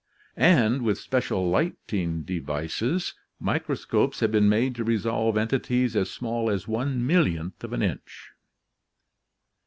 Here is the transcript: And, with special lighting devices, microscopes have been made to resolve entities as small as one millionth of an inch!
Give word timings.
And, 0.35 0.81
with 0.81 0.97
special 0.97 1.47
lighting 1.47 2.23
devices, 2.23 3.13
microscopes 3.39 4.19
have 4.21 4.31
been 4.31 4.49
made 4.49 4.73
to 4.77 4.83
resolve 4.83 5.37
entities 5.37 5.95
as 5.95 6.09
small 6.09 6.49
as 6.49 6.67
one 6.67 7.05
millionth 7.05 7.63
of 7.63 7.71
an 7.71 7.83
inch! 7.83 8.31